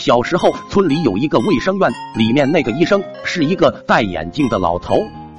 [0.00, 4.96] 小时候，村里有一个卫生院，里面那个医生是一个戴眼镜的老头。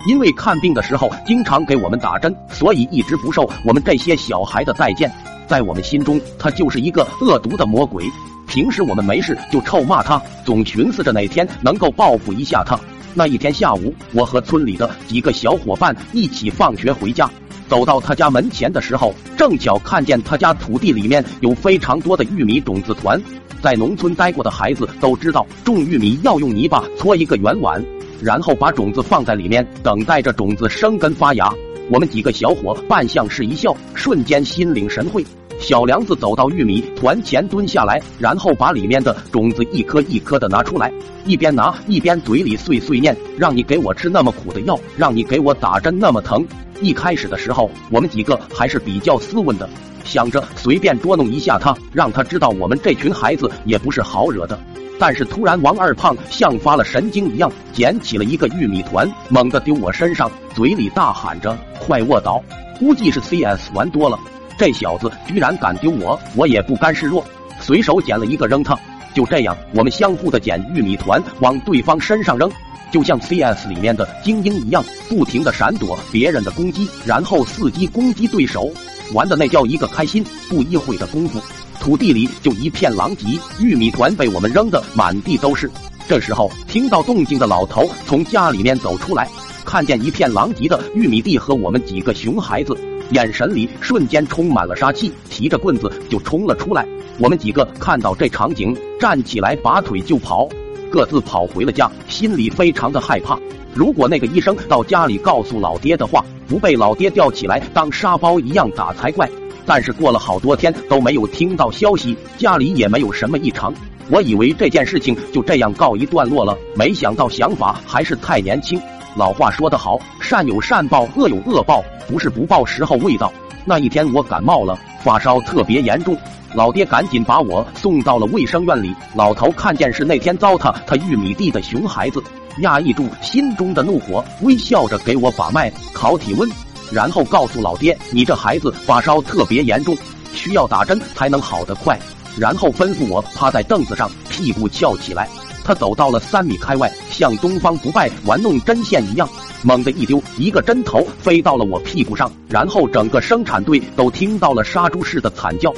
[0.08, 5.12] 因为看病的时候经常给我们打针，所以一直不受我们这些小孩的待见。
[5.48, 8.06] 在我们心中，他就是一个恶毒的魔鬼。
[8.48, 12.80] 平时我们没事就臭骂他，总寻思着哪天能够报复一下他。
[13.16, 17.28] 那一天下午，我和村里的几个小伙伴一起放学回家，
[17.68, 23.20] 走到他家门前的时候，正巧看见他家土地里面有非常多的玉米种子团。
[23.62, 27.84] 在农村待过的孩子都知道，种玉米要用泥巴搓一个圆碗。
[28.22, 31.52] 然后把种子放在里面，等待着种子生根发芽。
[31.90, 35.26] 我们几个小伙伴相视一笑，瞬间心领神会。
[35.60, 40.92] 小梁子走到玉米团前蹲下来，然后把里面的种子一颗一颗的拿出来，
[41.26, 46.46] 一边拿一边嘴里碎碎念：“让你给我吃那么苦的药，让你给我打针那么疼。”
[46.82, 49.70] 一开始的时候，我们几个还是比较斯文的，
[50.04, 54.60] 想着随便捉弄一下他，让他知道我们这群孩子也不是好惹的。
[55.00, 62.40] 但是突然，王二胖像发了神经一样，捡起了一个玉米团，猛地丢我身上，嘴里大喊着：“快卧倒！”
[62.80, 64.20] 估计是 CS 玩多了，
[64.58, 67.24] 这小子居然敢丢我，我也不甘示弱，
[67.60, 68.78] 随手捡了一个扔他。
[69.14, 72.50] 就这样，我们相互的捡玉米团往对方身上扔，
[72.92, 78.72] 就像 CS 里面的精英一样，不停的闪躲别人的攻击，然后伺机攻击对手，
[79.14, 80.26] 玩的那叫一个开心。
[80.50, 81.42] 不一会的功夫。
[81.80, 85.70] 土地里就一片狼藉，玉米团被我们扔的满地都是。
[86.08, 89.28] 这时候，听到动静的老头从家里面走出来，
[89.66, 92.78] 看见一片狼藉的玉米地和我们几个熊孩子，
[93.12, 96.88] 眼神里瞬间充满了杀气，提着棍子就冲了出来。
[97.18, 100.48] 我们几个看到这场景，站起来拔腿就跑，
[100.90, 103.38] 各自跑回了家，心里非常的害怕。
[103.74, 109.30] 如果那个医生到家里告诉老爹的话，不被老爹吊起来当沙包一样打才怪。
[109.66, 113.74] 但是过了好多天都没有听到消息，家里也没有什么异常。
[114.10, 118.82] 我以为这件事情就这样告一段落了，没想到想法还是太年轻。
[119.16, 123.32] 老话说得好，善有善报，恶有恶报，不是不报，时候未到。
[123.66, 126.18] 那一天我感冒了，发烧特别严重，
[126.54, 128.96] 老爹赶紧把我送到了卫生院里。
[129.14, 132.24] 老头看见是那天糟蹋他玉米地的熊孩子，
[132.60, 136.50] 压抑住心中的怒火，微笑着给我把脉、考体温。
[136.92, 139.96] 然后告诉老爹，你这孩子发烧特别严重，
[140.34, 141.98] 需要打针才能好得快。
[142.38, 145.28] 然后吩咐我趴在凳子上，屁股翘起来。
[145.64, 149.30] 他走到了三米开外，像东方不败玩弄针线一样，
[149.62, 155.72] 猛地一丢，一个针头飞到了我屁股上，然后整个生产队都听到了杀猪似的惨叫。